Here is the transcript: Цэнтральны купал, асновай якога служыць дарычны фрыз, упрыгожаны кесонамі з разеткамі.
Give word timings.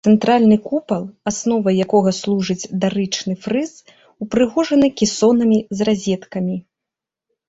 Цэнтральны 0.09 0.55
купал, 0.67 1.03
асновай 1.31 1.75
якога 1.85 2.13
служыць 2.19 2.69
дарычны 2.85 3.35
фрыз, 3.43 3.71
упрыгожаны 4.27 4.87
кесонамі 5.03 5.59
з 5.79 5.89
разеткамі. 5.91 6.57